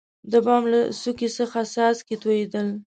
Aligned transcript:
دبام 0.31 0.63
له 0.71 0.79
څوکي 1.01 1.29
څخه 1.37 1.59
څاڅکي 1.73 2.15
تویدل. 2.21 2.67